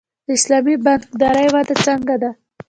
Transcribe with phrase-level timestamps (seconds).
[0.25, 2.29] د اسلامي بانکدارۍ وده څنګه ده؟